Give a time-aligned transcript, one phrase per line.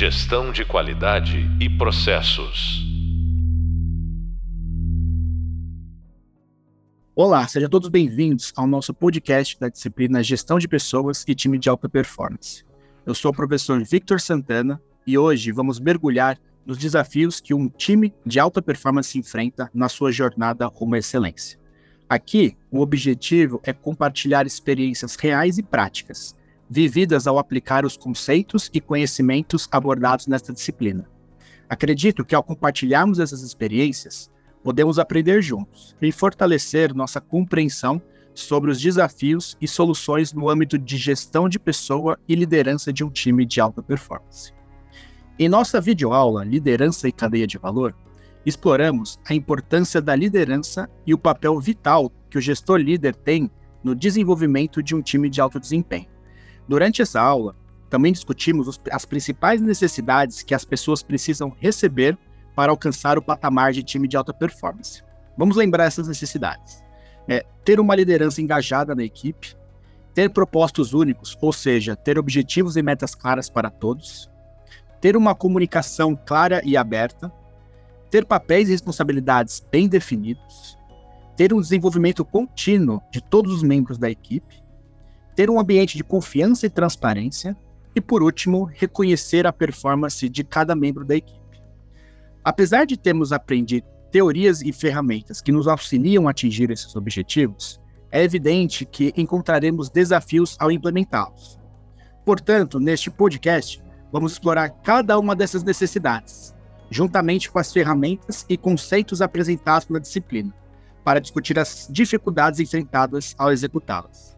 [0.00, 2.86] Gestão de qualidade e processos.
[7.16, 11.68] Olá, sejam todos bem-vindos ao nosso podcast da disciplina Gestão de Pessoas e Time de
[11.68, 12.64] Alta Performance.
[13.04, 18.14] Eu sou o professor Victor Santana e hoje vamos mergulhar nos desafios que um time
[18.24, 21.58] de alta performance enfrenta na sua jornada rumo à excelência.
[22.08, 26.36] Aqui, o objetivo é compartilhar experiências reais e práticas,
[26.68, 31.08] vividas ao aplicar os conceitos e conhecimentos abordados nesta disciplina.
[31.68, 34.30] Acredito que ao compartilharmos essas experiências,
[34.62, 38.00] podemos aprender juntos e fortalecer nossa compreensão
[38.34, 43.10] sobre os desafios e soluções no âmbito de gestão de pessoa e liderança de um
[43.10, 44.52] time de alta performance.
[45.38, 47.94] Em nossa videoaula Liderança e Cadeia de Valor,
[48.44, 53.50] exploramos a importância da liderança e o papel vital que o gestor líder tem
[53.82, 56.17] no desenvolvimento de um time de alto desempenho.
[56.68, 57.56] Durante essa aula,
[57.88, 62.18] também discutimos as principais necessidades que as pessoas precisam receber
[62.54, 65.02] para alcançar o patamar de time de alta performance.
[65.36, 66.82] Vamos lembrar essas necessidades.
[67.26, 69.56] É, ter uma liderança engajada na equipe,
[70.12, 74.28] ter propósitos únicos, ou seja, ter objetivos e metas claras para todos,
[75.00, 77.32] ter uma comunicação clara e aberta,
[78.10, 80.76] ter papéis e responsabilidades bem definidos,
[81.36, 84.60] ter um desenvolvimento contínuo de todos os membros da equipe,
[85.38, 87.56] ter um ambiente de confiança e transparência
[87.94, 91.62] e, por último, reconhecer a performance de cada membro da equipe.
[92.42, 97.80] Apesar de termos aprendido teorias e ferramentas que nos auxiliam a atingir esses objetivos,
[98.10, 101.56] é evidente que encontraremos desafios ao implementá-los.
[102.24, 103.80] Portanto, neste podcast,
[104.10, 106.54] Vamos explorar cada uma dessas necessidades,
[106.90, 110.54] juntamente com as ferramentas e conceitos apresentados pela disciplina,
[111.04, 114.37] para discutir as dificuldades enfrentadas ao executá-las.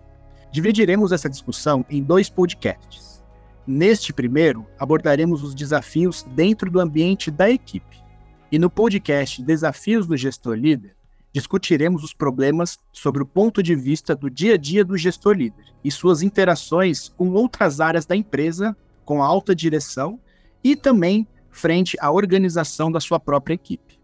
[0.53, 3.23] Dividiremos essa discussão em dois podcasts.
[3.67, 8.03] Neste primeiro, abordaremos os desafios dentro do ambiente da equipe.
[8.51, 10.97] E no podcast Desafios do Gestor Líder,
[11.33, 15.67] discutiremos os problemas sobre o ponto de vista do dia a dia do gestor líder
[15.85, 20.19] e suas interações com outras áreas da empresa com a alta direção
[20.63, 23.99] e também frente à organização da sua própria equipe.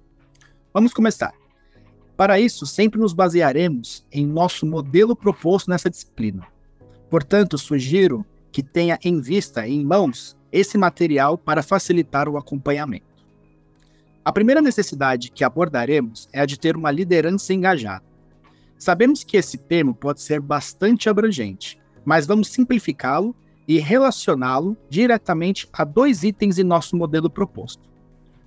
[0.72, 1.32] Vamos começar.
[2.16, 6.46] Para isso, sempre nos basearemos em nosso modelo proposto nessa disciplina.
[7.10, 13.04] Portanto, sugiro que tenha em vista, em mãos, esse material para facilitar o acompanhamento.
[14.24, 18.04] A primeira necessidade que abordaremos é a de ter uma liderança engajada.
[18.78, 23.36] Sabemos que esse termo pode ser bastante abrangente, mas vamos simplificá-lo
[23.68, 27.88] e relacioná-lo diretamente a dois itens em nosso modelo proposto.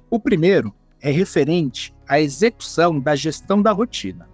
[0.09, 4.29] O primeiro é referente à execução da gestão da rotina.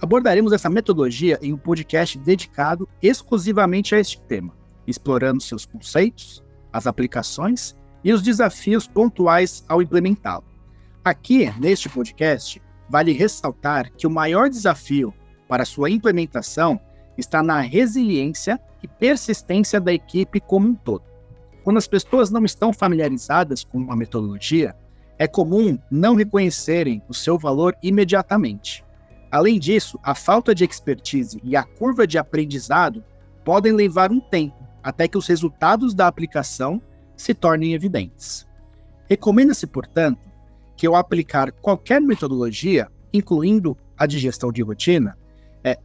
[0.00, 4.54] Abordaremos essa metodologia em um podcast dedicado exclusivamente a este tema,
[4.86, 6.42] explorando seus conceitos,
[6.72, 10.44] as aplicações e os desafios pontuais ao implementá-lo.
[11.04, 15.12] Aqui, neste podcast, vale ressaltar que o maior desafio
[15.48, 16.80] para sua implementação
[17.16, 21.02] está na resiliência e persistência da equipe como um todo.
[21.64, 24.76] Quando as pessoas não estão familiarizadas com uma metodologia,
[25.18, 28.84] é comum não reconhecerem o seu valor imediatamente.
[29.30, 33.04] Além disso, a falta de expertise e a curva de aprendizado
[33.44, 36.80] podem levar um tempo até que os resultados da aplicação
[37.16, 38.46] se tornem evidentes.
[39.08, 40.20] Recomenda-se, portanto,
[40.76, 45.18] que ao aplicar qualquer metodologia, incluindo a de gestão de rotina,
[45.64, 45.76] é,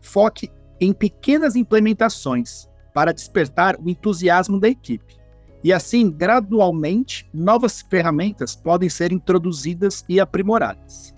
[0.00, 0.50] foque
[0.80, 5.21] em pequenas implementações para despertar o entusiasmo da equipe.
[5.64, 11.14] E assim, gradualmente, novas ferramentas podem ser introduzidas e aprimoradas.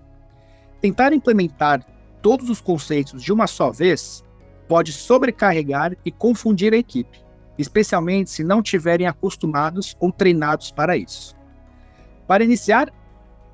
[0.80, 1.84] Tentar implementar
[2.20, 4.22] todos os conceitos de uma só vez
[4.68, 7.24] pode sobrecarregar e confundir a equipe,
[7.58, 11.34] especialmente se não tiverem acostumados ou treinados para isso.
[12.26, 12.92] Para iniciar,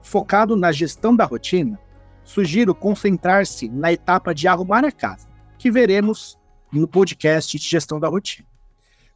[0.02, 1.78] focado na gestão da rotina,
[2.24, 5.28] sugiro concentrar-se na etapa de arrumar a casa
[5.58, 6.38] que veremos
[6.72, 8.48] no podcast de gestão da rotina.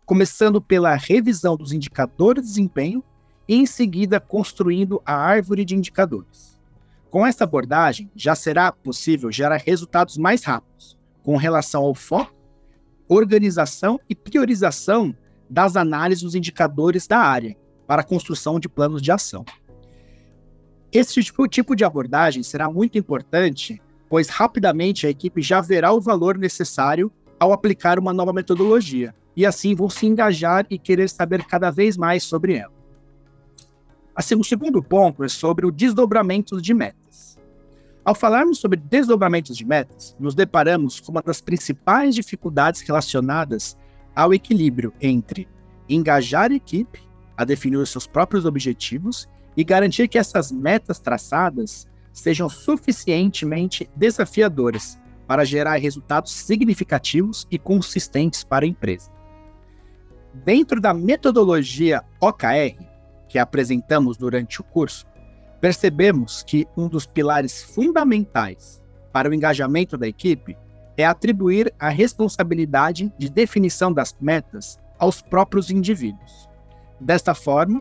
[0.05, 3.03] Começando pela revisão dos indicadores de desempenho
[3.49, 6.59] e em seguida construindo a árvore de indicadores.
[7.11, 12.35] Com essa abordagem, já será possível gerar resultados mais rápidos com relação ao foco,
[13.09, 15.17] organização e priorização
[15.49, 19.45] das análises dos indicadores da área para a construção de planos de ação.
[20.93, 23.81] Esse tipo, tipo de abordagem será muito importante
[24.15, 29.45] pois rapidamente a equipe já verá o valor necessário ao aplicar uma nova metodologia, e
[29.45, 32.73] assim vão se engajar e querer saber cada vez mais sobre ela.
[34.17, 37.39] O segundo ponto é sobre o desdobramento de metas.
[38.05, 43.77] Ao falarmos sobre desdobramentos de metas, nos deparamos com uma das principais dificuldades relacionadas
[44.15, 45.49] ao equilíbrio entre
[45.89, 47.03] engajar a equipe
[47.37, 54.99] a definir os seus próprios objetivos e garantir que essas metas traçadas sejam suficientemente desafiadoras
[55.27, 59.14] para gerar resultados significativos e consistentes para a empresa.
[60.43, 62.77] Dentro da metodologia OKR,
[63.29, 65.07] que apresentamos durante o curso,
[65.61, 68.83] percebemos que um dos pilares fundamentais
[69.13, 70.57] para o engajamento da equipe
[70.97, 76.49] é atribuir a responsabilidade de definição das metas aos próprios indivíduos.
[77.01, 77.81] Desta forma,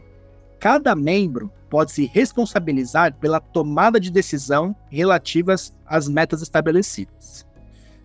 [0.60, 7.48] cada membro pode se responsabilizar pela tomada de decisão relativas às metas estabelecidas.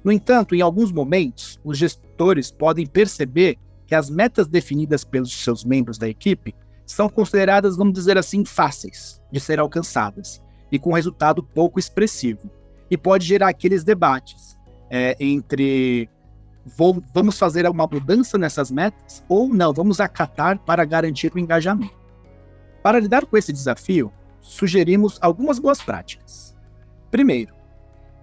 [0.02, 5.64] No entanto, em alguns momentos, os gestores podem perceber que as metas definidas pelos seus
[5.64, 6.54] membros da equipe
[6.84, 12.50] são consideradas, vamos dizer assim, fáceis de ser alcançadas e com resultado pouco expressivo.
[12.90, 14.58] E pode gerar aqueles debates
[14.90, 16.08] é, entre
[16.76, 21.96] vou, vamos fazer uma mudança nessas metas ou não, vamos acatar para garantir o engajamento.
[22.82, 26.54] Para lidar com esse desafio, sugerimos algumas boas práticas.
[27.10, 27.54] Primeiro,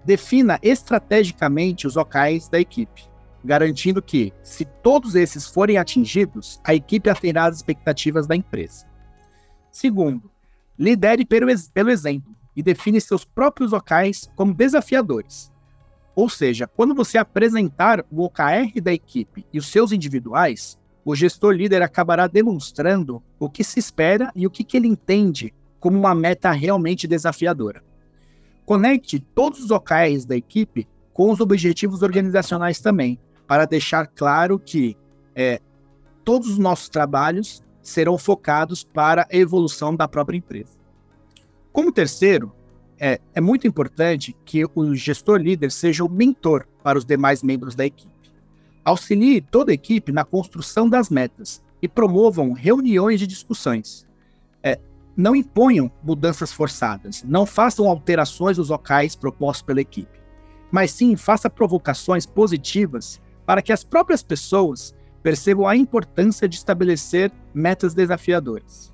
[0.04, 3.04] defina estrategicamente os OKRs da equipe,
[3.46, 8.86] garantindo que, se todos esses forem atingidos, a equipe atenderá às expectativas da empresa.
[9.72, 10.30] Segundo,
[10.78, 15.52] lidere pelo, pelo exemplo e define seus próprios OKRs como desafiadores,
[16.16, 21.54] ou seja, quando você apresentar o OKR da equipe e os seus individuais, o gestor
[21.54, 26.16] líder acabará demonstrando o que se espera e o que, que ele entende como uma
[26.16, 27.84] meta realmente desafiadora.
[28.66, 34.98] Conecte todos os OKRs da equipe com os objetivos organizacionais também, para deixar claro que
[35.36, 35.60] é,
[36.24, 40.76] todos os nossos trabalhos serão focados para a evolução da própria empresa.
[41.72, 42.52] Como terceiro,
[43.00, 47.76] é, é muito importante que o gestor líder seja o mentor para os demais membros
[47.76, 48.14] da equipe.
[48.84, 54.08] Auxilie toda a equipe na construção das metas e promovam reuniões de discussões.
[54.64, 54.80] É,
[55.16, 60.20] não imponham mudanças forçadas, não façam alterações dos locais propostos pela equipe,
[60.72, 67.32] mas sim faça provocações positivas para que as próprias pessoas percebam a importância de estabelecer
[67.54, 68.94] metas desafiadoras.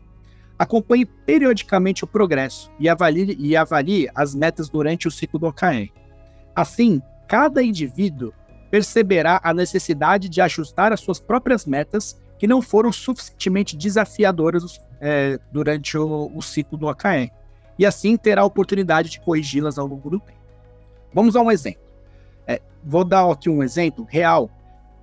[0.57, 5.89] Acompanhe periodicamente o progresso e avalie, e avalie as metas durante o ciclo do OKR.
[6.55, 8.31] Assim, cada indivíduo
[8.69, 15.39] perceberá a necessidade de ajustar as suas próprias metas que não foram suficientemente desafiadoras é,
[15.51, 17.29] durante o, o, ciclo do OKR.
[17.77, 20.39] E assim terá a oportunidade de corrigi-las ao longo do tempo.
[21.13, 21.90] Vamos a um exemplo.
[22.47, 24.49] É, vou dar aqui um exemplo real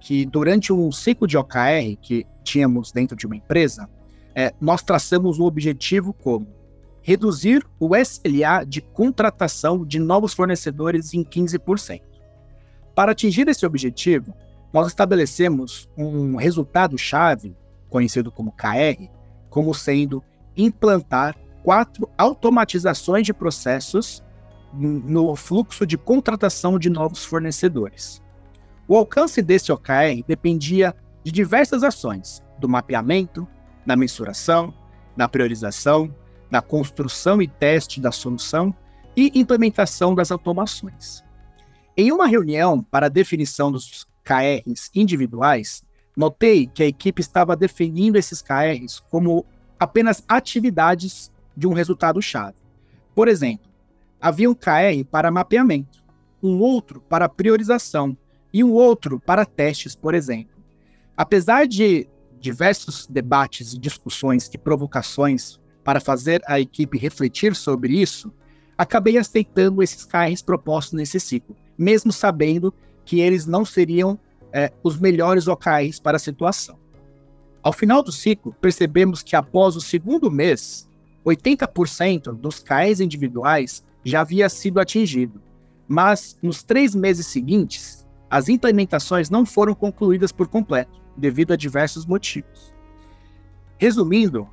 [0.01, 3.89] que durante um ciclo de OKR que tínhamos dentro de uma empresa,
[4.35, 6.47] é, nós traçamos o objetivo como
[7.03, 12.03] reduzir o SLA de contratação de novos fornecedores em 15%.
[12.95, 14.35] Para atingir esse objetivo,
[14.73, 17.57] nós estabelecemos um resultado-chave,
[17.89, 19.09] conhecido como KR,
[19.49, 20.23] como sendo
[20.57, 24.23] implantar quatro automatizações de processos
[24.73, 28.23] no fluxo de contratação de novos fornecedores.
[28.87, 33.47] O alcance desse OKR dependia de diversas ações, do mapeamento,
[33.85, 34.73] na mensuração,
[35.17, 36.15] na priorização,
[36.51, 38.75] na construção e teste da solução
[39.17, 41.23] e implementação das automações.
[41.97, 45.83] Em uma reunião para a definição dos KRs individuais,
[46.17, 49.45] notei que a equipe estava definindo esses KRs como
[49.79, 52.57] apenas atividades de um resultado-chave.
[53.15, 53.68] Por exemplo,
[54.21, 56.03] havia um KR para mapeamento,
[56.43, 58.17] um outro para priorização
[58.53, 60.57] e um outro para testes, por exemplo.
[61.17, 62.09] Apesar de
[62.41, 68.33] diversos debates e discussões e provocações para fazer a equipe refletir sobre isso,
[68.77, 72.73] acabei aceitando esses carros propostos nesse ciclo, mesmo sabendo
[73.05, 74.19] que eles não seriam
[74.53, 76.79] é, os melhores OKRs para a situação.
[77.63, 80.89] Ao final do ciclo, percebemos que após o segundo mês,
[81.27, 85.41] 80% dos KRs individuais já havia sido atingido,
[85.87, 92.05] mas nos três meses seguintes, as implementações não foram concluídas por completo devido a diversos
[92.05, 92.75] motivos.
[93.79, 94.49] Resumindo,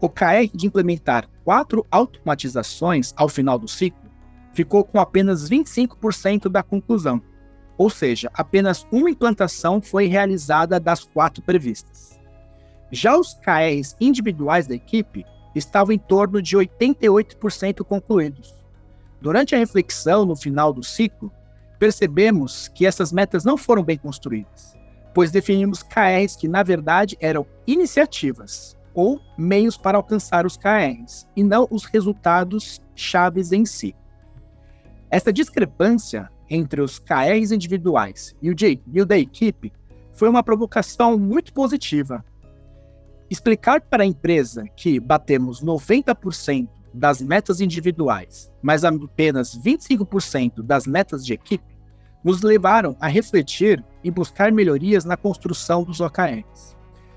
[0.00, 4.10] o KR de implementar quatro automatizações ao final do ciclo
[4.52, 7.22] ficou com apenas 25% da conclusão,
[7.76, 12.20] ou seja, apenas uma implantação foi realizada das quatro previstas.
[12.90, 15.24] Já os KRs individuais da equipe
[15.54, 18.63] estavam em torno de 88% concluídos.
[19.24, 21.32] Durante a reflexão no final do ciclo,
[21.80, 24.76] percebemos que essas metas não foram bem construídas
[25.14, 31.42] pois definimos KRs que, na verdade, eram iniciativas ou meios para alcançar os KRs, e
[31.42, 33.94] não os resultados chaves em si.
[35.10, 39.72] Essa discrepância entre os KRs individuais e o, de, e o da equipe
[40.12, 42.24] foi uma provocação muito positiva.
[43.30, 51.26] Explicar para a empresa que batemos 90% das metas individuais, mas apenas 25% das metas
[51.26, 51.74] de equipe,
[52.22, 56.74] nos levaram a refletir e buscar melhorias na construção dos OKRs.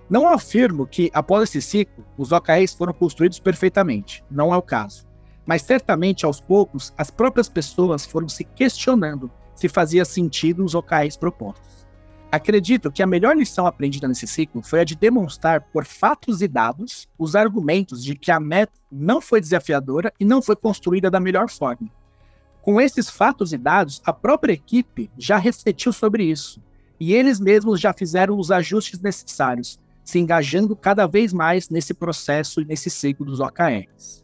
[0.09, 5.05] Não afirmo que, após esse ciclo, os OKRs foram construídos perfeitamente, não é o caso.
[5.45, 11.17] Mas certamente, aos poucos, as próprias pessoas foram se questionando se fazia sentido os OKRs
[11.17, 11.86] propostos.
[12.29, 16.47] Acredito que a melhor lição aprendida nesse ciclo foi a de demonstrar por fatos e
[16.47, 21.21] dados os argumentos de que a meta não foi desafiadora e não foi construída da
[21.21, 21.89] melhor forma.
[22.61, 26.61] Com esses fatos e dados, a própria equipe já refletiu sobre isso
[26.99, 32.59] e eles mesmos já fizeram os ajustes necessários, se engajando cada vez mais nesse processo
[32.59, 34.21] e nesse ciclo dos OKRs.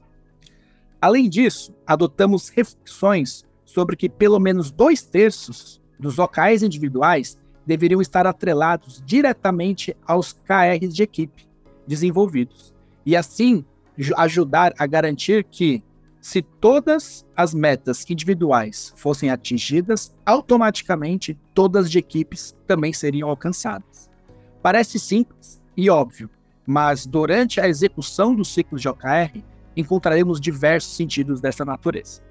[1.00, 8.28] Além disso, adotamos reflexões sobre que pelo menos dois terços dos OKRs individuais deveriam estar
[8.28, 11.48] atrelados diretamente aos KRs de equipe
[11.88, 12.74] desenvolvidos.
[13.06, 13.66] E assim
[14.18, 15.84] ajudar a garantir que,
[16.20, 24.10] se todas as metas individuais fossem atingidas, automaticamente todas de equipes também seriam alcançadas.
[24.62, 26.30] Parece simples e óbvio,
[26.66, 29.44] mas durante a execução do ciclo de OKR,
[29.76, 32.22] encontraremos diversos sentidos dessa natureza.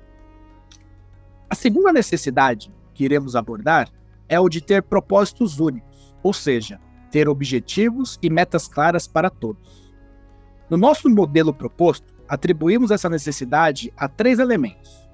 [1.50, 3.90] A segunda necessidade que iremos abordar
[4.32, 9.92] é o de ter propósitos únicos, ou seja, ter objetivos e metas claras para todos.
[10.70, 15.06] No nosso modelo proposto, atribuímos essa necessidade a três elementos: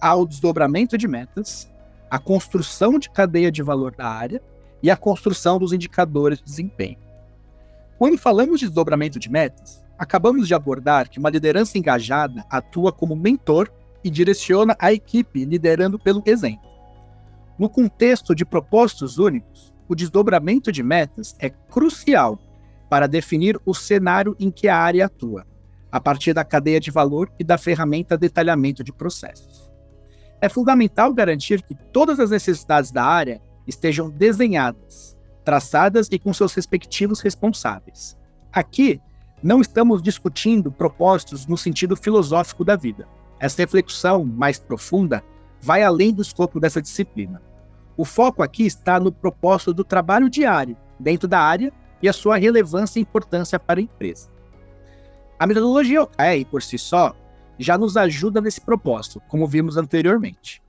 [0.00, 1.70] ao desdobramento de metas,
[2.10, 4.42] a construção de cadeia de valor da área
[4.82, 6.98] e a construção dos indicadores de desempenho.
[7.98, 13.14] Quando falamos de desdobramento de metas, acabamos de abordar que uma liderança engajada atua como
[13.14, 13.70] mentor
[14.02, 16.75] e direciona a equipe liderando pelo exemplo.
[17.58, 22.38] No contexto de propósitos únicos, o desdobramento de metas é crucial
[22.88, 25.46] para definir o cenário em que a área atua,
[25.90, 29.70] a partir da cadeia de valor e da ferramenta detalhamento de processos.
[30.40, 36.52] É fundamental garantir que todas as necessidades da área estejam desenhadas, traçadas e com seus
[36.54, 38.16] respectivos responsáveis.
[38.52, 39.00] Aqui,
[39.42, 43.08] não estamos discutindo propósitos no sentido filosófico da vida.
[43.38, 45.22] Essa reflexão mais profunda
[45.60, 47.42] vai além do escopo dessa disciplina.
[47.96, 51.72] O foco aqui está no propósito do trabalho diário dentro da área
[52.02, 54.28] e a sua relevância e importância para a empresa.
[55.38, 57.14] A metodologia OKR, por si só,
[57.58, 60.62] já nos ajuda nesse propósito, como vimos anteriormente.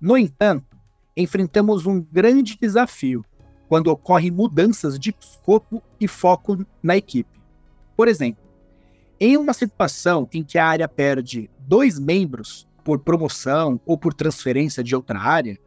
[0.00, 0.76] No entanto,
[1.16, 3.24] enfrentamos um grande desafio
[3.68, 7.40] quando ocorrem mudanças de escopo e foco na equipe.
[7.96, 8.42] Por exemplo,
[9.18, 14.82] em uma situação em que a área perde dois membros por promoção ou por transferência
[14.82, 15.58] de outra área,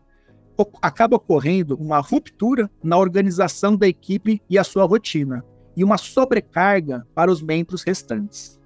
[0.81, 5.43] acaba ocorrendo uma ruptura na organização da equipe e a sua rotina,
[5.75, 8.59] e uma sobrecarga para os membros restantes.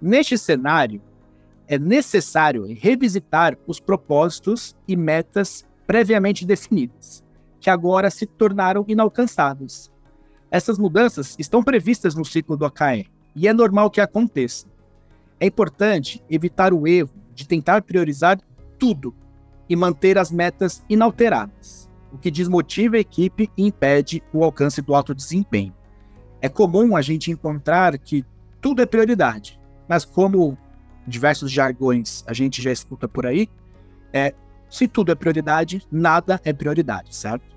[0.00, 1.00] Neste cenário,
[1.68, 7.24] é necessário revisitar os propósitos e metas previamente definidas,
[7.60, 9.90] que agora se tornaram inalcançáveis.
[10.50, 14.66] Essas mudanças estão previstas no ciclo do OKR, e é normal que aconteça.
[15.38, 18.40] É importante evitar o erro de tentar priorizar
[18.78, 19.14] tudo
[19.68, 24.94] e manter as metas inalteradas, o que desmotiva a equipe e impede o alcance do
[24.94, 25.74] alto desempenho.
[26.40, 28.24] É comum a gente encontrar que
[28.60, 30.56] tudo é prioridade, mas como
[31.06, 33.48] diversos jargões a gente já escuta por aí,
[34.12, 34.34] é
[34.68, 37.56] se tudo é prioridade, nada é prioridade, certo?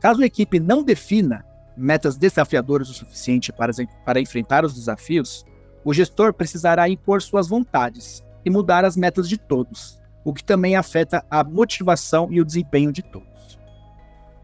[0.00, 1.44] Caso a equipe não defina
[1.76, 3.72] metas desafiadoras o suficiente para,
[4.04, 5.44] para enfrentar os desafios,
[5.84, 9.97] o gestor precisará impor suas vontades e mudar as metas de todos,
[10.28, 13.58] o que também afeta a motivação e o desempenho de todos.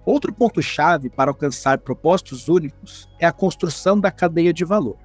[0.02, 4.96] Outro ponto-chave para alcançar propósitos únicos é a construção da cadeia de valor.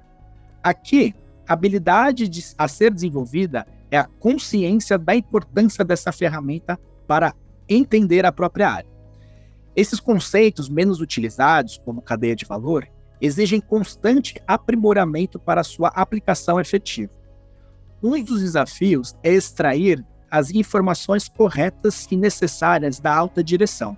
[0.62, 1.14] Aqui,
[1.46, 7.34] a habilidade de, a ser desenvolvida é a consciência da importância dessa ferramenta para
[7.68, 8.90] entender a própria área.
[9.76, 12.88] Esses conceitos menos utilizados, como cadeia de valor,
[13.20, 17.12] exigem constante aprimoramento para sua aplicação efetiva.
[18.02, 23.96] Um dos desafios é extrair as informações corretas e necessárias da alta direção.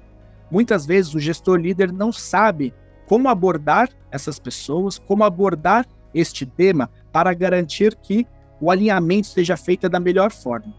[0.50, 2.74] Muitas vezes o gestor líder não sabe
[3.06, 8.26] como abordar essas pessoas, como abordar este tema para garantir que
[8.60, 10.74] o alinhamento seja feito da melhor forma.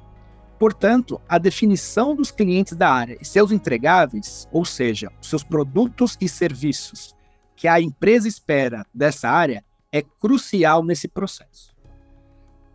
[0.57, 6.29] Portanto, a definição dos clientes da área e seus entregáveis, ou seja, seus produtos e
[6.29, 7.13] serviços
[7.55, 11.73] que a empresa espera dessa área, é crucial nesse processo.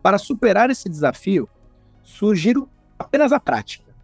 [0.01, 1.49] Para superar esse desafio,
[2.09, 3.95] sugiro apenas a prática.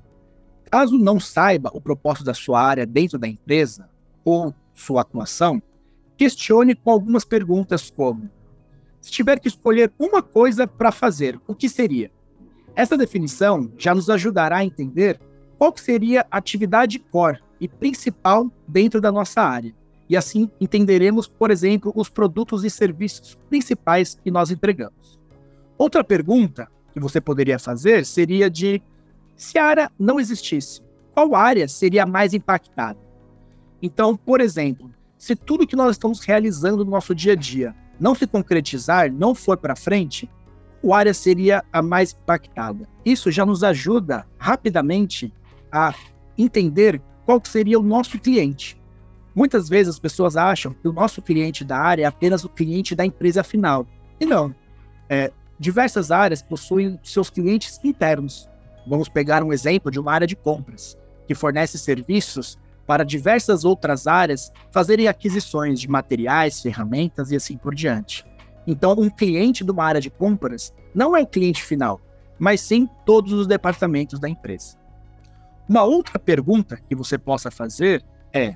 [0.69, 3.89] Caso não saiba o propósito da sua área dentro da empresa
[4.24, 5.62] ou sua atuação,
[6.15, 8.29] questione com algumas perguntas como:
[9.01, 12.12] se tiver que escolher uma coisa para fazer, o que seria?
[12.75, 15.19] Essa definição já nos ajudará a entender
[15.57, 19.74] qual seria a atividade core e principal dentro da nossa área.
[20.07, 25.19] E assim entenderemos, por exemplo, os produtos e serviços principais que nós entregamos.
[25.77, 28.82] Outra pergunta que você poderia fazer seria de
[29.36, 30.82] se a área não existisse,
[31.14, 32.98] qual área seria mais impactada?
[33.82, 38.16] Então, por exemplo, se tudo que nós estamos realizando no nosso dia a dia não
[38.16, 40.30] se concretizar, não for para frente,
[40.82, 42.88] qual área seria a mais impactada?
[43.04, 45.34] Isso já nos ajuda rapidamente
[45.70, 45.94] a
[46.38, 48.82] entender qual seria o nosso cliente.
[49.36, 52.96] Muitas vezes as pessoas acham que o nosso cliente da área é apenas o cliente
[52.96, 53.86] da empresa final.
[54.18, 54.56] E não.
[55.10, 58.50] É, diversas áreas possuem seus clientes internos.
[58.88, 60.97] Vamos pegar um exemplo de uma área de compras,
[61.27, 67.74] que fornece serviços para diversas outras áreas fazerem aquisições de materiais, ferramentas e assim por
[67.74, 68.25] diante.
[68.67, 72.01] Então, um cliente de uma área de compras não é o cliente final,
[72.38, 74.77] mas sim todos os departamentos da empresa.
[75.67, 78.55] Uma outra pergunta que você possa fazer é: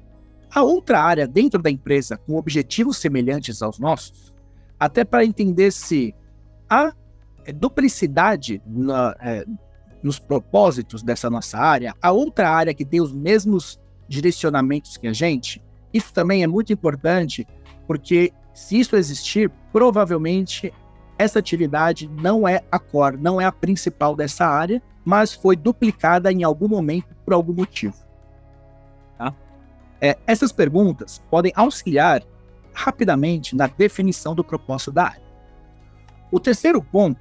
[0.51, 4.33] a outra área dentro da empresa com objetivos semelhantes aos nossos?
[4.79, 6.15] Até para entender se
[6.69, 6.93] há
[7.45, 9.45] é, duplicidade na, é,
[10.03, 15.13] nos propósitos dessa nossa área, a outra área que tem os mesmos direcionamentos que a
[15.13, 15.61] gente,
[15.93, 17.47] isso também é muito importante,
[17.87, 20.73] porque se isso existir, provavelmente
[21.17, 26.31] essa atividade não é a core, não é a principal dessa área, mas foi duplicada
[26.31, 27.95] em algum momento por algum motivo.
[29.17, 29.33] Tá?
[29.99, 32.23] É, essas perguntas podem auxiliar
[32.73, 35.28] rapidamente na definição do propósito da área.
[36.31, 37.19] O terceiro ponto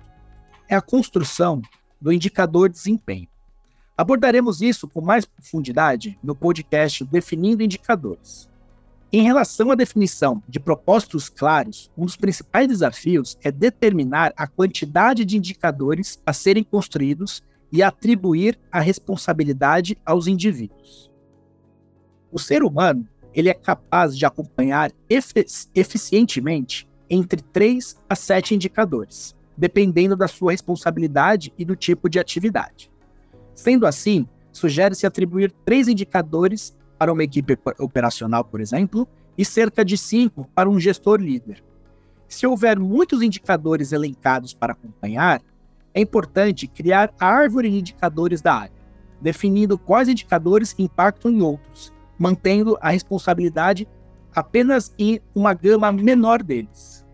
[0.69, 1.62] é a construção
[1.99, 3.27] do indicador de desempenho.
[3.97, 8.50] Abordaremos isso com mais profundidade no podcast Definindo Indicadores.
[9.11, 15.25] Em relação à definição de propósitos claros, um dos principais desafios é determinar a quantidade
[15.25, 21.11] de indicadores a serem construídos e atribuir a responsabilidade aos indivíduos.
[22.30, 29.36] O ser humano ele é capaz de acompanhar efici eficientemente entre 3 a 7 indicadores,
[29.56, 32.90] dependendo da sua responsabilidade e do tipo de atividade.
[33.54, 39.97] Sendo assim, sugere-se atribuir três indicadores para uma equipe operacional, por exemplo, e cerca de
[39.97, 41.62] cinco para um gestor líder.
[42.28, 45.40] Se houver muitos indicadores elencados para acompanhar,
[45.94, 48.76] é importante criar a árvore de indicadores da área,
[49.21, 53.88] definindo quais indicadores impactam em outros, mantendo a responsabilidade
[54.34, 57.04] apenas em uma gama menor deles.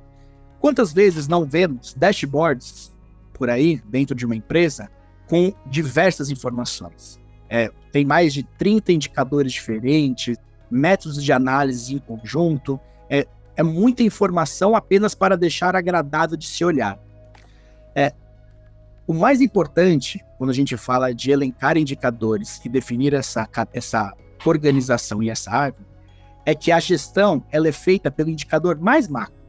[0.61, 2.93] Quantas vezes não vemos dashboards
[3.33, 4.91] por aí, dentro de uma empresa,
[5.29, 7.21] com diversas informações?
[7.49, 10.37] É, tem mais de 30 indicadores diferentes,
[10.71, 16.65] métodos de análise em conjunto, é, é muita informação apenas para deixar agradável de se
[16.65, 16.99] olhar.
[17.95, 18.13] É,
[19.07, 24.13] o mais importante, quando a gente fala de elencar indicadores e definir essa, essa
[24.45, 25.85] organização e essa árvore,
[26.47, 29.45] é que a gestão ela é feita pelo indicador mais macro.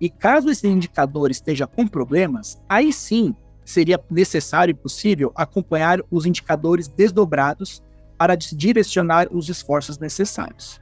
[0.00, 6.26] E caso esse indicador esteja com problemas, aí sim seria necessário e possível acompanhar os
[6.26, 7.82] indicadores desdobrados
[8.18, 10.80] para direcionar os esforços necessários.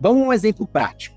[0.00, 1.16] Vamos a um exemplo prático.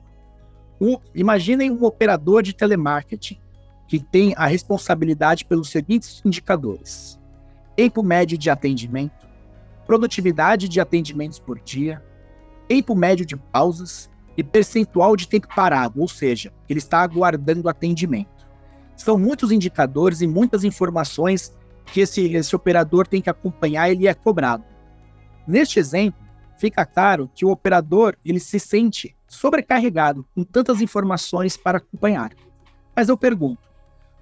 [1.13, 3.39] imaginem um operador de telemarketing
[3.87, 7.19] que tem a responsabilidade pelos seguintes indicadores:
[7.75, 9.27] tempo médio de atendimento,
[9.85, 12.03] produtividade de atendimentos por dia,
[12.69, 18.47] tempo médio de pausas e percentual de tempo parado, ou seja, ele está aguardando atendimento.
[18.95, 21.51] São muitos indicadores e muitas informações
[21.87, 24.63] que esse, esse operador tem que acompanhar ele é cobrado.
[25.47, 26.21] Neste exemplo,
[26.59, 32.31] fica claro que o operador ele se sente sobrecarregado com tantas informações para acompanhar.
[32.95, 33.67] Mas eu pergunto,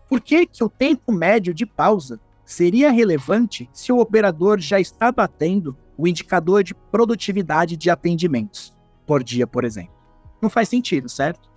[0.08, 5.12] por que, que o tempo médio de pausa seria relevante se o operador já está
[5.12, 9.96] batendo o indicador de produtividade de atendimentos por dia, por exemplo?
[10.42, 11.50] Não faz sentido, certo?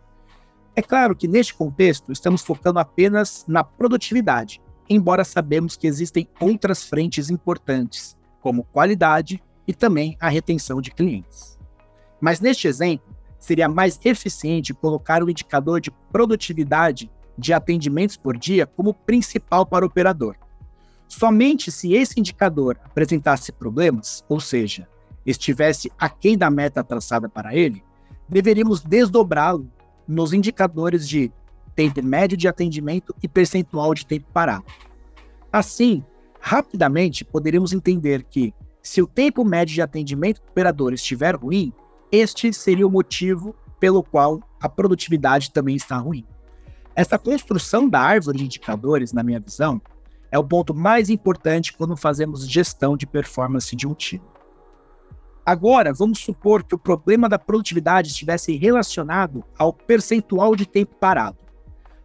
[0.74, 6.84] É claro que neste contexto estamos focando apenas na produtividade, embora sabemos que existem outras
[6.84, 11.58] frentes importantes, como qualidade e também a retenção de clientes.
[12.20, 18.66] Mas neste exemplo, seria mais eficiente colocar o indicador de produtividade de atendimentos por dia
[18.66, 20.36] como principal para o operador.
[21.10, 24.88] Somente se esse indicador apresentasse problemas, ou seja,
[25.26, 27.82] estivesse aquém da meta traçada para ele,
[28.28, 29.68] deveríamos desdobrá-lo
[30.06, 31.32] nos indicadores de
[31.74, 34.64] tempo médio de atendimento e percentual de tempo parado.
[35.52, 36.04] Assim,
[36.38, 41.72] rapidamente poderíamos entender que, se o tempo médio de atendimento do operador estiver ruim,
[42.12, 46.24] este seria o motivo pelo qual a produtividade também está ruim.
[46.94, 49.82] Essa construção da árvore de indicadores, na minha visão,
[50.30, 54.24] é o ponto mais importante quando fazemos gestão de performance de um time.
[55.44, 61.38] Agora, vamos supor que o problema da produtividade estivesse relacionado ao percentual de tempo parado.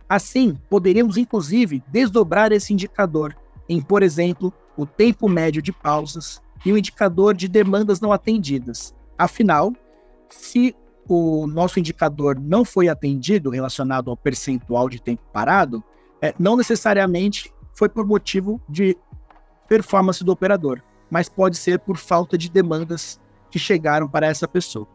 [0.08, 3.36] Assim, poderíamos inclusive desdobrar esse indicador
[3.68, 8.96] em, por exemplo, o tempo médio de pausas e o indicador de demandas não atendidas.
[9.18, 9.74] Afinal,
[10.30, 10.76] se
[11.08, 15.84] o nosso indicador não foi atendido relacionado ao percentual de tempo parado,
[16.22, 18.98] é, não necessariamente foi por motivo de
[19.68, 23.20] performance do operador, mas pode ser por falta de demandas
[23.52, 24.88] que chegaram para essa pessoa.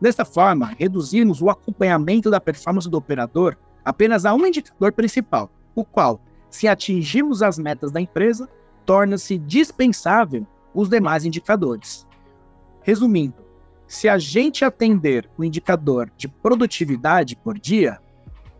[0.00, 5.84] Desta forma, reduzimos o acompanhamento da performance do operador apenas a um indicador principal, o
[5.84, 8.48] qual, se atingirmos as metas da empresa,
[8.84, 12.06] torna-se dispensável os demais indicadores.
[12.82, 13.44] Resumindo,
[13.86, 18.00] se a gente atender o indicador de produtividade por dia,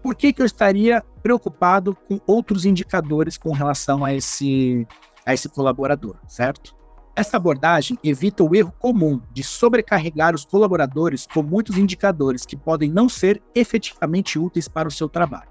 [0.07, 4.87] por que, que eu estaria preocupado com outros indicadores com relação a esse,
[5.27, 6.77] a esse colaborador, certo?
[7.17, 12.89] Essa abordagem evita o erro comum de sobrecarregar os colaboradores com muitos indicadores que podem
[12.89, 15.51] não ser efetivamente úteis para o seu trabalho.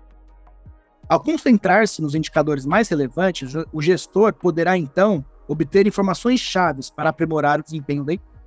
[1.10, 7.60] Ao concentrar-se nos indicadores mais relevantes, o gestor poderá então obter informações chaves para aprimorar
[7.60, 8.40] o desempenho da equipe.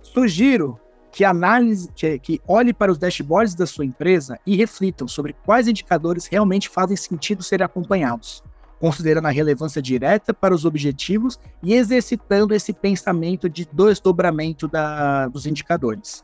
[0.00, 5.32] Sugiro que análise que, que olhe para os dashboards da sua empresa e reflitam sobre
[5.44, 8.42] quais indicadores realmente fazem sentido serem acompanhados,
[8.78, 15.46] considerando a relevância direta para os objetivos e exercitando esse pensamento de desdobramento da, dos
[15.46, 16.22] indicadores,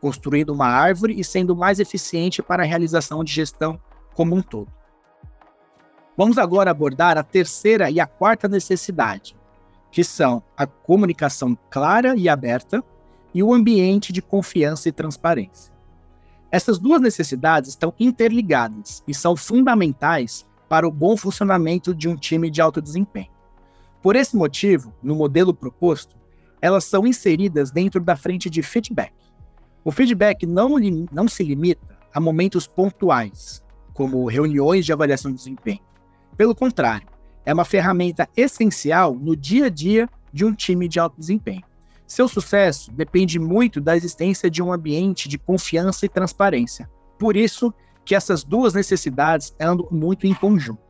[0.00, 3.80] construindo uma árvore e sendo mais eficiente para a realização de gestão
[4.14, 4.70] como um todo.
[6.16, 9.36] Vamos agora abordar a terceira e a quarta necessidade,
[9.90, 12.82] que são a comunicação clara e aberta
[13.36, 15.70] e o ambiente de confiança e transparência.
[16.50, 22.48] Essas duas necessidades estão interligadas e são fundamentais para o bom funcionamento de um time
[22.50, 23.30] de alto desempenho.
[24.00, 26.16] Por esse motivo, no modelo proposto,
[26.62, 29.12] elas são inseridas dentro da frente de feedback.
[29.84, 30.78] O feedback não,
[31.12, 35.84] não se limita a momentos pontuais, como reuniões de avaliação de desempenho.
[36.38, 37.06] Pelo contrário,
[37.44, 41.64] é uma ferramenta essencial no dia a dia de um time de alto desempenho.
[42.06, 46.88] Seu sucesso depende muito da existência de um ambiente de confiança e transparência.
[47.18, 50.86] Por isso, que essas duas necessidades andam muito em conjunto.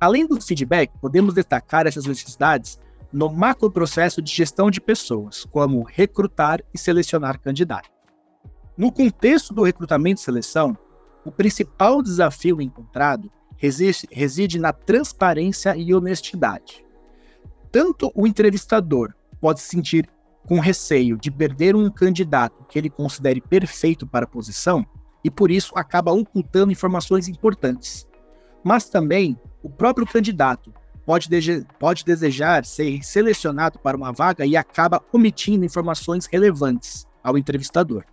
[0.00, 2.78] Além do feedback, podemos destacar essas necessidades
[3.12, 7.90] no macro processo de gestão de pessoas, como recrutar e selecionar candidatos.
[8.76, 10.76] No contexto do recrutamento e seleção,
[11.24, 16.84] o principal desafio encontrado reside, na transparência e honestidade.
[17.72, 20.08] Tanto o entrevistador pode se sentir
[20.46, 24.84] com receio de perder um candidato que ele considere perfeito para a posição,
[25.22, 28.08] e por isso acaba ocultando informações importantes.
[28.64, 30.72] Mas também o próprio candidato
[31.04, 31.28] pode,
[31.78, 38.04] pode desejar ser selecionado para uma vaga e acaba omitindo informações relevantes ao entrevistador.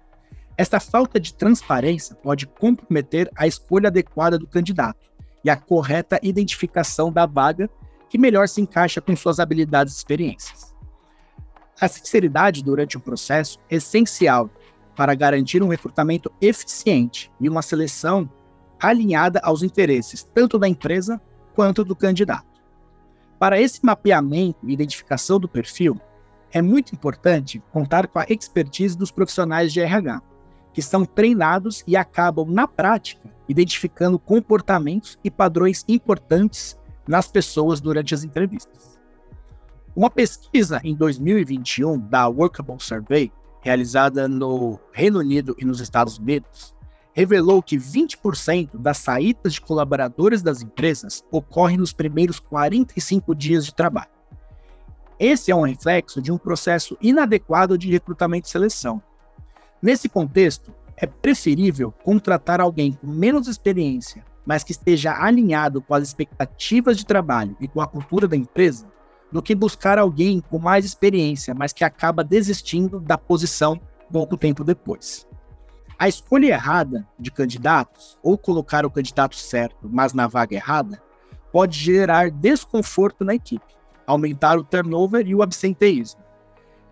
[0.57, 5.09] Esta falta de transparência pode comprometer a escolha adequada do candidato
[5.43, 7.69] e a correta identificação da vaga
[8.09, 10.74] que melhor se encaixa com suas habilidades e experiências.
[11.79, 14.49] A sinceridade durante o processo é essencial
[14.95, 18.29] para garantir um recrutamento eficiente e uma seleção
[18.79, 21.19] alinhada aos interesses tanto da empresa
[21.53, 22.61] quanto do candidato.
[23.37, 25.99] Para esse mapeamento e identificação do perfil,
[26.51, 30.21] é muito importante contar com a expertise dos profissionais de RH,
[30.73, 38.13] que são treinados e acabam, na prática, identificando comportamentos e padrões importantes nas pessoas durante
[38.13, 38.94] as entrevistas.
[39.95, 43.31] Uma pesquisa em 2021 da Workable Survey
[43.65, 46.75] realizada no Reino Unido e nos Estados Unidos,
[47.13, 53.73] revelou que 20% das saídas de colaboradores das empresas ocorrem nos primeiros 45 dias de
[53.73, 54.11] trabalho.
[55.17, 59.01] Esse é um reflexo de um processo inadequado de recrutamento e seleção.
[59.81, 66.03] Nesse contexto, é preferível contratar alguém com menos experiência, mas que esteja alinhado com as
[66.03, 68.85] expectativas de trabalho e com a cultura da empresa,
[69.31, 73.79] do que buscar alguém com mais experiência, mas que acaba desistindo da posição
[74.11, 75.27] pouco tempo depois.
[75.97, 81.01] A escolha errada de candidatos, ou colocar o candidato certo, mas na vaga errada,
[81.51, 86.21] pode gerar desconforto na equipe, aumentar o turnover e o absenteísmo.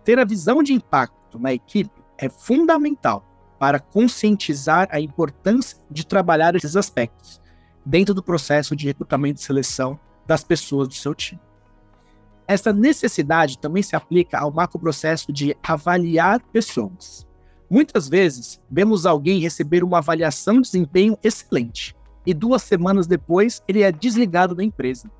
[0.02, 3.24] Ter a visão de impacto na equipe é fundamental
[3.58, 7.40] para conscientizar a importância de trabalhar esses aspectos
[7.84, 11.40] dentro do processo de recrutamento e seleção das pessoas do seu time.
[12.46, 17.26] Essa necessidade também se aplica ao macroprocesso de avaliar pessoas.
[17.70, 23.82] Muitas vezes, vemos alguém receber uma avaliação de desempenho excelente e duas semanas depois ele
[23.82, 25.10] é desligado da empresa.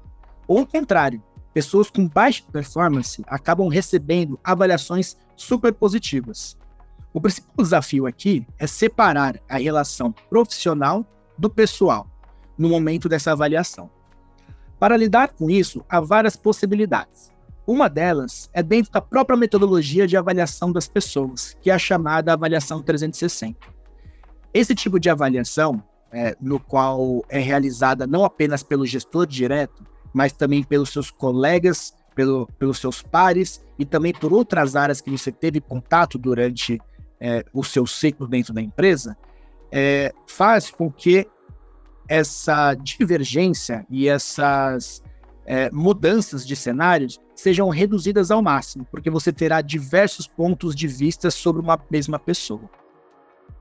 [0.47, 6.57] Ou ao contrário, pessoas com baixa performance acabam recebendo avaliações super positivas.
[7.13, 11.07] O principal desafio aqui é separar a relação profissional
[11.39, 12.07] do pessoal
[12.59, 13.91] no momento dessa avaliação.
[14.79, 17.33] Para lidar com isso, há várias possibilidades.
[17.67, 22.33] Uma delas é dentro da própria metodologia de avaliação das pessoas, que é a chamada
[22.33, 23.59] avaliação 360.
[24.53, 25.83] Esse tipo de avaliação,
[26.13, 29.83] é, no qual é realizada não apenas pelo gestor direto,
[30.13, 35.11] mas também pelos seus colegas, pelo, pelos seus pares e também por outras áreas que
[35.11, 36.81] você teve contato durante
[37.19, 39.17] é, o seu ciclo dentro da empresa,
[39.73, 41.27] é, faz com que
[42.09, 45.03] essa divergência e essas
[45.47, 51.31] é, mudanças de cenários sejam reduzidas ao máximo, porque você terá diversos pontos de vista
[51.31, 52.69] sobre uma mesma pessoa.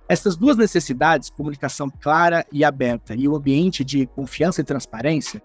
[0.07, 5.41] Essas duas necessidades, comunicação clara e aberta e o ambiente de confiança e transparência,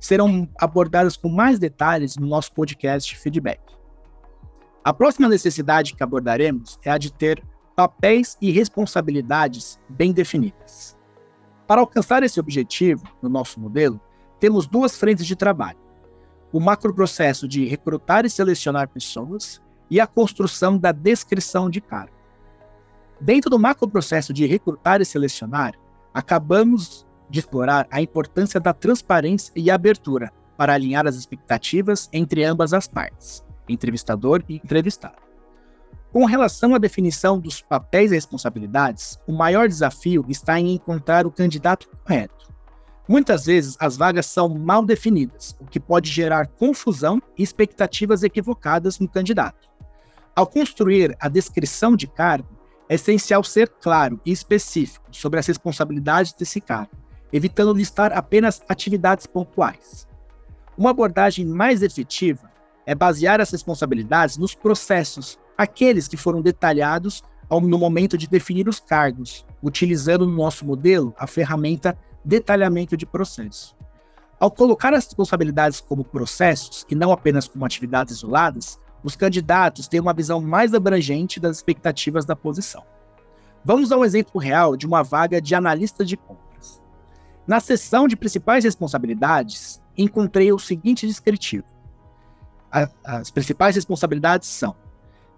[0.00, 3.60] serão abordadas com mais detalhes no nosso podcast Feedback.
[4.84, 7.42] A próxima necessidade que abordaremos é a de ter
[7.76, 10.97] papéis e responsabilidades bem definidas.
[11.68, 14.00] Para alcançar esse objetivo, no nosso modelo,
[14.40, 15.78] temos duas frentes de trabalho:
[16.50, 22.16] o macroprocesso de recrutar e selecionar pessoas e a construção da descrição de cargo.
[23.20, 25.74] Dentro do macroprocesso de recrutar e selecionar,
[26.14, 32.72] acabamos de explorar a importância da transparência e abertura para alinhar as expectativas entre ambas
[32.72, 35.27] as partes, entrevistador e entrevistado.
[36.10, 41.30] Com relação à definição dos papéis e responsabilidades, o maior desafio está em encontrar o
[41.30, 42.48] candidato correto.
[43.06, 48.98] Muitas vezes as vagas são mal definidas, o que pode gerar confusão e expectativas equivocadas
[48.98, 49.68] no candidato.
[50.34, 52.48] Ao construir a descrição de cargo,
[52.88, 56.92] é essencial ser claro e específico sobre as responsabilidades desse cargo,
[57.30, 60.08] evitando listar apenas atividades pontuais.
[60.76, 62.50] Uma abordagem mais efetiva
[62.86, 68.78] é basear as responsabilidades nos processos aqueles que foram detalhados no momento de definir os
[68.78, 73.76] cargos, utilizando no nosso modelo a ferramenta detalhamento de processo.
[74.38, 79.98] Ao colocar as responsabilidades como processos e não apenas como atividades isoladas, os candidatos têm
[79.98, 82.84] uma visão mais abrangente das expectativas da posição.
[83.64, 86.80] Vamos um exemplo real de uma vaga de analista de compras.
[87.46, 91.64] Na seção de principais responsabilidades, encontrei o seguinte descritivo:
[93.02, 94.76] as principais responsabilidades são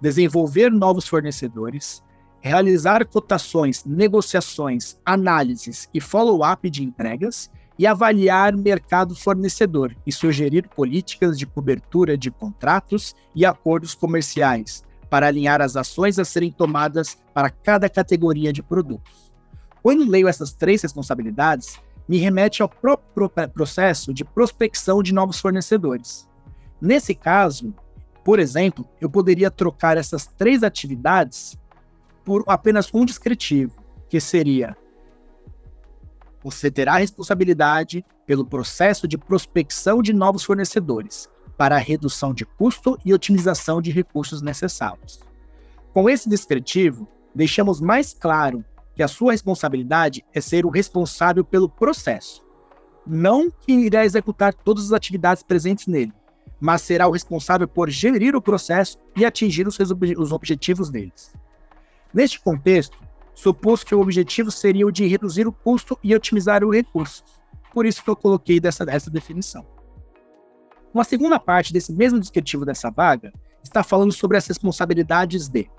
[0.01, 2.03] desenvolver novos fornecedores,
[2.41, 11.39] realizar cotações, negociações, análises e follow-up de entregas e avaliar mercado fornecedor e sugerir políticas
[11.39, 17.51] de cobertura de contratos e acordos comerciais para alinhar as ações a serem tomadas para
[17.51, 19.33] cada categoria de produtos.
[19.83, 26.29] Quando leio essas três responsabilidades, me remete ao próprio processo de prospecção de novos fornecedores.
[26.81, 27.75] Nesse caso,
[28.25, 31.59] por exemplo, eu poderia trocar essas três atividades
[32.25, 33.75] por apenas um descritivo,
[34.09, 34.77] que seria:
[36.43, 42.99] você terá responsabilidade pelo processo de prospecção de novos fornecedores para a redução de custo
[43.05, 45.21] e otimização de recursos necessários.
[45.93, 51.69] Com esse descritivo, deixamos mais claro que a sua responsabilidade é ser o responsável pelo
[51.69, 52.45] processo,
[53.07, 56.13] não que irá executar todas as atividades presentes nele,
[56.61, 59.79] mas será o responsável por gerir o processo e atingir os,
[60.18, 61.33] os objetivos deles.
[62.12, 62.99] Neste contexto,
[63.35, 67.25] supus que o objetivo seria o de reduzir o custo e otimizar o recurso.
[67.73, 69.66] Por isso que eu coloquei dessa, dessa definição.
[70.92, 75.70] Uma segunda parte desse mesmo descritivo dessa vaga está falando sobre as responsabilidades de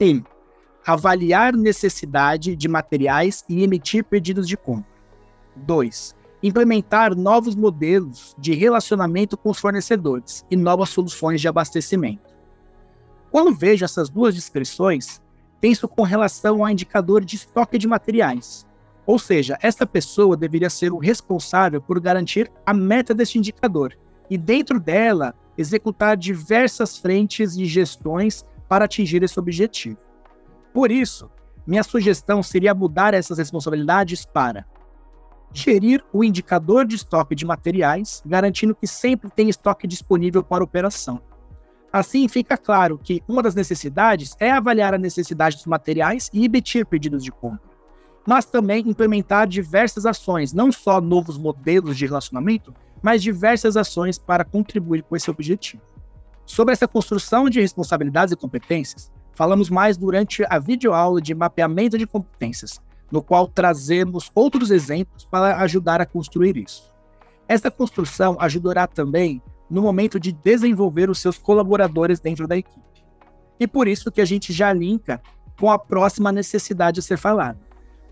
[0.00, 0.22] 1.
[0.86, 4.92] Avaliar necessidade de materiais e emitir pedidos de compra.
[5.56, 6.14] 2
[6.46, 12.34] implementar novos modelos de relacionamento com os fornecedores e novas soluções de abastecimento.
[13.30, 15.22] Quando vejo essas duas descrições,
[15.58, 18.66] penso com relação ao indicador de estoque de materiais.
[19.06, 23.96] Ou seja, essa pessoa deveria ser o responsável por garantir a meta deste indicador
[24.28, 29.98] e, dentro dela, executar diversas frentes e gestões para atingir esse objetivo.
[30.74, 31.30] Por isso,
[31.66, 34.66] minha sugestão seria mudar essas responsabilidades para
[35.54, 41.22] gerir o indicador de estoque de materiais, garantindo que sempre tem estoque disponível para operação.
[41.92, 46.84] Assim, fica claro que uma das necessidades é avaliar a necessidade dos materiais e emitir
[46.84, 47.70] pedidos de compra,
[48.26, 54.44] mas também implementar diversas ações, não só novos modelos de relacionamento, mas diversas ações para
[54.44, 55.82] contribuir com esse objetivo.
[56.44, 62.08] Sobre essa construção de responsabilidades e competências, falamos mais durante a videoaula de mapeamento de
[62.08, 62.80] competências,
[63.14, 66.92] no qual trazemos outros exemplos para ajudar a construir isso.
[67.46, 73.04] Esta construção ajudará também no momento de desenvolver os seus colaboradores dentro da equipe.
[73.60, 75.22] E por isso que a gente já linka
[75.60, 77.60] com a próxima necessidade a ser falada,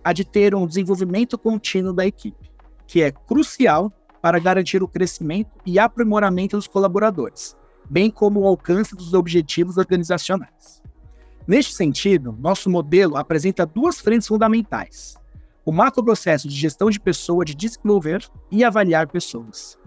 [0.05, 2.53] a de ter um desenvolvimento contínuo da equipe,
[2.87, 7.57] que é crucial para garantir o crescimento e aprimoramento dos colaboradores,
[7.91, 10.81] bem como o alcance dos objetivos organizacionais.
[11.47, 15.17] Neste sentido, nosso modelo apresenta duas frentes fundamentais:
[15.65, 19.79] o macroprocesso de gestão de pessoa de desenvolver e avaliar pessoas.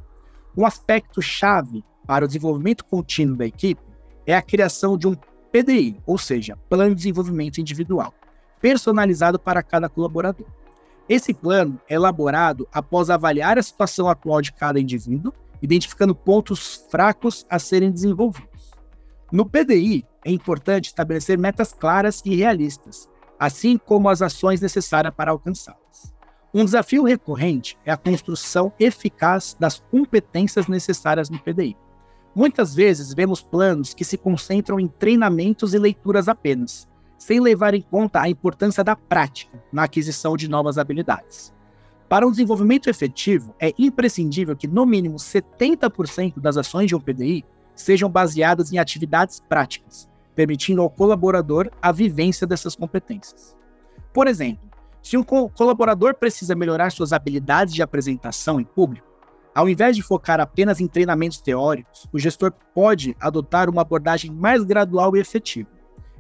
[0.58, 3.82] Um aspecto chave para o desenvolvimento contínuo da equipe
[4.26, 5.16] é a criação de um
[5.52, 8.14] PDI, ou seja, Plano de Desenvolvimento Individual,
[8.60, 10.48] personalizado para cada colaborador.
[11.08, 17.46] Esse plano é elaborado após avaliar a situação atual de cada indivíduo, identificando pontos fracos
[17.50, 18.55] a serem desenvolvidos.
[19.32, 23.10] No PDI, é importante estabelecer metas claras e realistas,
[23.40, 26.14] assim como as ações necessárias para alcançá-las.
[26.54, 31.76] Um desafio recorrente é a construção eficaz das competências necessárias no PDI.
[32.36, 37.82] Muitas vezes vemos planos que se concentram em treinamentos e leituras apenas, sem levar em
[37.82, 41.54] conta a importância da prática na aquisição de novas habilidades.
[42.08, 47.44] Para um desenvolvimento efetivo, é imprescindível que no mínimo 70% das ações de um PDI
[47.76, 53.56] sejam baseadas em atividades práticas, permitindo ao colaborador a vivência dessas competências.
[54.14, 54.70] Por exemplo,
[55.02, 59.08] se um colaborador precisa melhorar suas habilidades de apresentação em público,
[59.54, 64.64] ao invés de focar apenas em treinamentos teóricos, o gestor pode adotar uma abordagem mais
[64.64, 65.70] gradual e efetiva.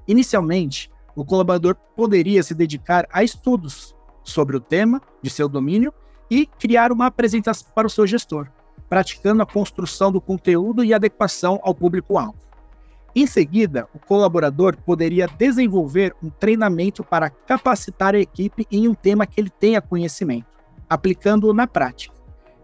[0.07, 5.93] Inicialmente, o colaborador poderia se dedicar a estudos sobre o tema de seu domínio
[6.29, 8.49] e criar uma apresentação para o seu gestor,
[8.89, 12.45] praticando a construção do conteúdo e adequação ao público-alvo.
[13.15, 19.25] Em seguida, o colaborador poderia desenvolver um treinamento para capacitar a equipe em um tema
[19.25, 20.47] que ele tenha conhecimento,
[20.89, 22.13] aplicando-o na prática.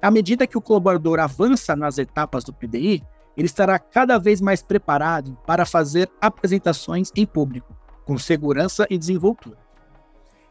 [0.02, 3.02] À medida que o colaborador avança nas etapas do PDI,
[3.38, 9.58] ele estará cada vez mais preparado para fazer apresentações em público, com segurança e desenvoltura.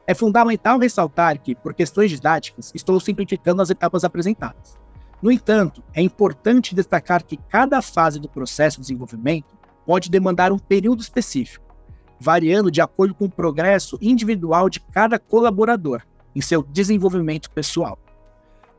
[0.06, 4.78] É fundamental ressaltar que, por questões didáticas, estou simplificando as etapas apresentadas.
[5.22, 9.54] No entanto, é importante destacar que cada fase do processo de desenvolvimento
[9.84, 11.74] pode demandar um período específico,
[12.18, 16.02] variando de acordo com o progresso individual de cada colaborador
[16.34, 17.98] em seu desenvolvimento pessoal.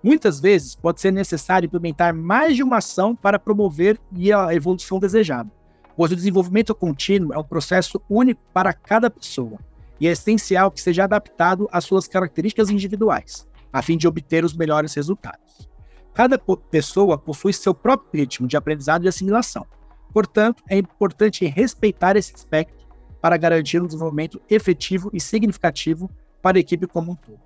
[0.04, 4.00] Muitas vezes pode ser necessário implementar mais de uma ação para promover
[4.36, 5.52] a evolução desejada,
[5.96, 9.60] pois o desenvolvimento contínuo é um processo único para cada pessoa
[10.00, 14.56] e é essencial que seja adaptado às suas características individuais, a fim de obter os
[14.56, 15.71] melhores resultados.
[16.14, 19.66] Cada pessoa possui seu próprio ritmo de aprendizado e assimilação.
[20.14, 22.86] Portanto, é importante respeitar esse aspecto
[23.22, 26.10] para garantir um desenvolvimento efetivo e significativo
[26.42, 27.40] para a equipe como um todo.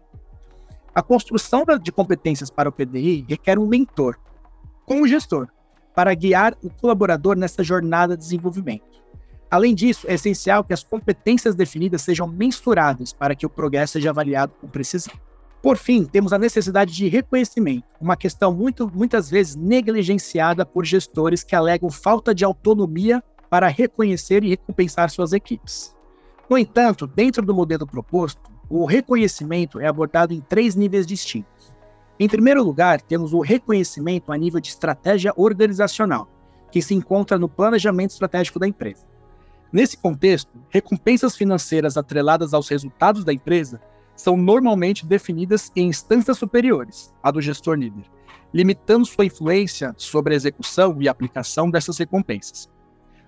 [0.93, 4.17] A construção de competências para o PDI requer um mentor,
[4.86, 5.49] como gestor,
[5.93, 8.95] para guiar o colaborador nessa jornada de desenvolvimento.
[9.51, 14.10] Além disso, é essencial que as competências definidas sejam mensuradas para que o progresso seja
[14.10, 15.13] avaliado com precisão.
[15.61, 21.43] Por fim, temos a necessidade de reconhecimento, uma questão muito, muitas vezes negligenciada por gestores
[21.43, 25.95] que alegam falta de autonomia para reconhecer e recompensar suas equipes.
[26.49, 31.73] No entanto, dentro do modelo proposto, o reconhecimento é abordado em três níveis distintos.
[32.19, 36.29] Em primeiro lugar, temos o reconhecimento a nível de estratégia organizacional,
[36.71, 39.05] que se encontra no planejamento estratégico da empresa.
[39.71, 43.81] Nesse contexto, recompensas financeiras atreladas aos resultados da empresa
[44.15, 48.06] são normalmente definidas em instâncias superiores à do gestor líder,
[48.54, 52.69] limitando sua influência sobre a execução e aplicação dessas recompensas.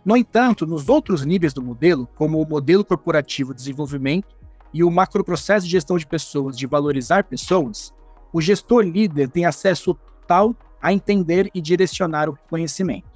[0.06, 4.36] No entanto, nos outros níveis do modelo, como o modelo corporativo de desenvolvimento
[4.74, 7.94] e o macroprocesso de gestão de pessoas de valorizar pessoas,
[8.32, 13.10] o gestor líder tem acesso total a entender e direcionar o conhecimento.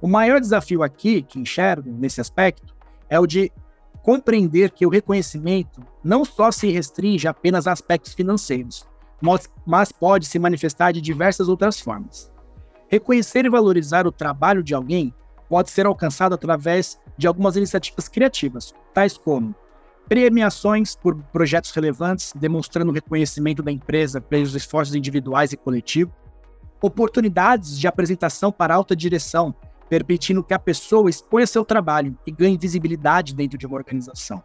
[0.00, 2.74] O maior desafio aqui que enxergo nesse aspecto
[3.08, 3.50] é o de
[4.08, 8.88] compreender que o reconhecimento não só se restringe apenas a aspectos financeiros,
[9.20, 12.32] mas, mas pode se manifestar de diversas outras formas.
[12.88, 15.12] Reconhecer e valorizar o trabalho de alguém
[15.46, 19.54] pode ser alcançado através de algumas iniciativas criativas, tais como
[20.08, 26.14] premiações por projetos relevantes, demonstrando o reconhecimento da empresa pelos esforços individuais e coletivos,
[26.80, 29.54] oportunidades de apresentação para alta direção,
[29.88, 34.42] permitindo que a pessoa exponha seu trabalho e ganhe visibilidade dentro de uma organização.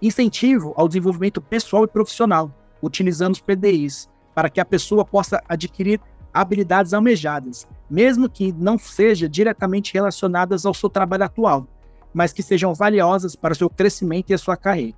[0.00, 2.52] Incentivo ao desenvolvimento pessoal e profissional,
[2.82, 6.00] utilizando os PDIs, para que a pessoa possa adquirir
[6.32, 11.66] habilidades almejadas, mesmo que não sejam diretamente relacionadas ao seu trabalho atual,
[12.12, 14.96] mas que sejam valiosas para o seu crescimento e a sua carreira.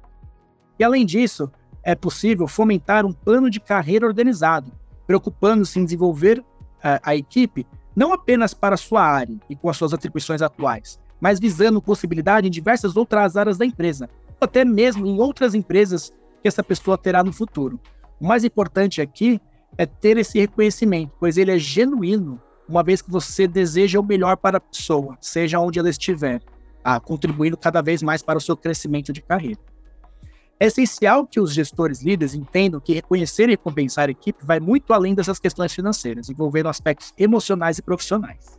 [0.78, 1.50] E além disso,
[1.82, 4.72] é possível fomentar um plano de carreira organizado,
[5.06, 6.44] preocupando-se em desenvolver uh,
[7.02, 7.66] a equipe
[7.98, 12.50] não apenas para sua área e com as suas atribuições atuais, mas visando possibilidade em
[12.50, 14.08] diversas outras áreas da empresa,
[14.40, 17.80] até mesmo em outras empresas que essa pessoa terá no futuro.
[18.20, 19.40] O mais importante aqui
[19.76, 24.36] é ter esse reconhecimento, pois ele é genuíno, uma vez que você deseja o melhor
[24.36, 26.40] para a pessoa, seja onde ela estiver,
[26.84, 29.58] ah, contribuindo cada vez mais para o seu crescimento de carreira.
[30.60, 34.92] É essencial que os gestores líderes entendam que reconhecer e recompensar a equipe vai muito
[34.92, 38.58] além dessas questões financeiras, envolvendo aspectos emocionais e profissionais.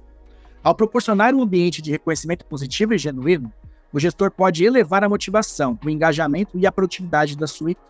[0.64, 3.52] Ao proporcionar um ambiente de reconhecimento positivo e genuíno,
[3.92, 7.90] o gestor pode elevar a motivação, o engajamento e a produtividade da sua equipe.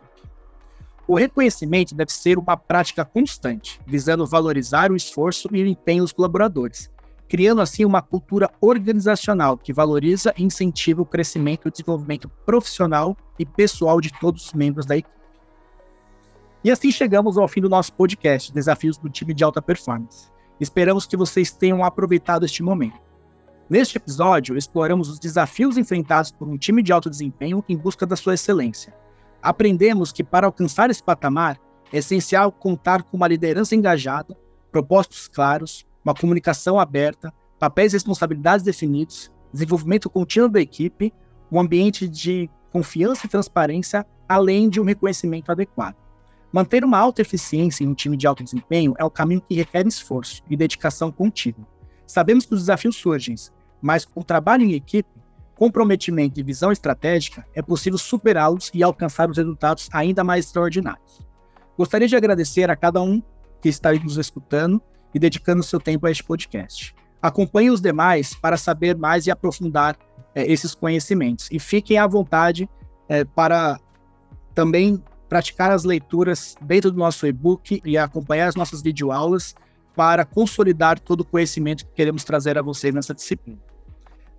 [1.08, 6.14] O reconhecimento deve ser uma prática constante, visando valorizar o esforço e o empenho dos
[6.14, 6.90] colaboradores,
[7.30, 13.16] criando assim uma cultura organizacional que valoriza e incentiva o crescimento e o desenvolvimento profissional
[13.38, 15.16] e pessoal de todos os membros da equipe.
[16.64, 20.32] E assim chegamos ao fim do nosso podcast Desafios do Time de Alta Performance.
[20.60, 23.00] Esperamos que vocês tenham aproveitado este momento.
[23.70, 28.16] Neste episódio, exploramos os desafios enfrentados por um time de alto desempenho em busca da
[28.16, 28.94] sua excelência.
[29.42, 31.60] Aprendemos que para alcançar esse patamar,
[31.94, 34.36] é essencial contar com uma liderança engajada,
[34.72, 41.14] propósitos claros, uma comunicação aberta, papéis e responsabilidades definidos, desenvolvimento contínuo da equipe,
[41.52, 45.96] um ambiente de confiança e transparência, além de um reconhecimento adequado.
[46.52, 49.86] Manter uma alta eficiência em um time de alto desempenho é um caminho que requer
[49.86, 51.68] esforço e dedicação contínua.
[52.08, 53.36] Sabemos que os desafios surgem,
[53.82, 55.10] mas com trabalho em equipe,
[55.56, 61.22] comprometimento e visão estratégica, é possível superá-los e alcançar os resultados ainda mais extraordinários.
[61.78, 63.22] Gostaria de agradecer a cada um
[63.62, 64.82] que está nos escutando
[65.14, 66.96] e dedicando seu tempo a este podcast.
[67.22, 69.98] Acompanhe os demais para saber mais e aprofundar
[70.34, 71.50] é, esses conhecimentos.
[71.52, 72.70] E fiquem à vontade
[73.08, 73.80] é, para
[74.54, 79.56] também praticar as leituras dentro do nosso e-book e acompanhar as nossas videoaulas
[79.96, 83.60] para consolidar todo o conhecimento que queremos trazer a vocês nessa disciplina.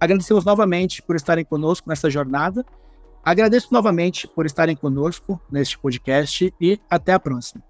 [0.01, 2.64] Agradecemos novamente por estarem conosco nessa jornada.
[3.23, 7.70] Agradeço novamente por estarem conosco neste podcast e até a próxima.